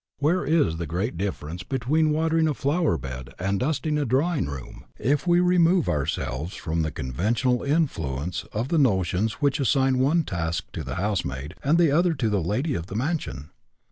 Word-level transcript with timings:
Where 0.17 0.43
is 0.43 0.77
the 0.77 0.87
great 0.87 1.15
difference 1.15 1.61
be 1.61 1.77
tween 1.77 2.09
watering 2.09 2.47
a 2.47 2.55
flower 2.55 2.97
bed 2.97 3.35
and 3.37 3.59
dusting 3.59 3.99
a 3.99 4.03
drawing 4.05 4.47
room, 4.47 4.85
if 4.97 5.27
we 5.27 5.39
remove 5.41 5.87
ourselves 5.87 6.55
from 6.55 6.81
the 6.81 6.89
conventional 6.89 7.61
influence 7.61 8.43
of 8.51 8.69
the 8.69 8.79
notions 8.79 9.33
which 9.33 9.59
assign 9.59 9.99
one 9.99 10.23
task 10.23 10.71
to 10.71 10.83
the 10.83 10.95
housemaid 10.95 11.53
and 11.63 11.77
the 11.77 11.91
other 11.91 12.15
to 12.15 12.29
the 12.31 12.41
lady 12.41 12.73
of 12.73 12.87
the 12.87 12.95
mansion 12.95 13.51